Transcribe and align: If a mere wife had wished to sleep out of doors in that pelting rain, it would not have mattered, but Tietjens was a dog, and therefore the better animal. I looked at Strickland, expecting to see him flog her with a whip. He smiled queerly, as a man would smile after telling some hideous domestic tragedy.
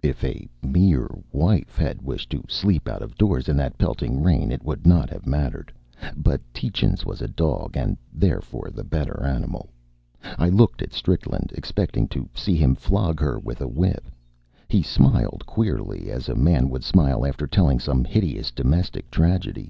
If 0.00 0.22
a 0.22 0.46
mere 0.62 1.08
wife 1.32 1.76
had 1.76 2.02
wished 2.02 2.30
to 2.30 2.44
sleep 2.48 2.88
out 2.88 3.02
of 3.02 3.16
doors 3.16 3.48
in 3.48 3.56
that 3.56 3.78
pelting 3.78 4.22
rain, 4.22 4.52
it 4.52 4.62
would 4.62 4.86
not 4.86 5.10
have 5.10 5.26
mattered, 5.26 5.72
but 6.16 6.40
Tietjens 6.54 7.04
was 7.04 7.20
a 7.20 7.26
dog, 7.26 7.76
and 7.76 7.96
therefore 8.12 8.70
the 8.70 8.84
better 8.84 9.24
animal. 9.24 9.70
I 10.38 10.50
looked 10.50 10.82
at 10.82 10.92
Strickland, 10.92 11.50
expecting 11.56 12.06
to 12.14 12.28
see 12.32 12.54
him 12.54 12.76
flog 12.76 13.18
her 13.18 13.40
with 13.40 13.60
a 13.60 13.66
whip. 13.66 14.06
He 14.68 14.82
smiled 14.84 15.46
queerly, 15.46 16.12
as 16.12 16.28
a 16.28 16.36
man 16.36 16.68
would 16.68 16.84
smile 16.84 17.26
after 17.26 17.48
telling 17.48 17.80
some 17.80 18.04
hideous 18.04 18.52
domestic 18.52 19.10
tragedy. 19.10 19.68